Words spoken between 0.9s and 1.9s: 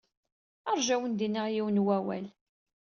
ad awen-iniɣ yiwen n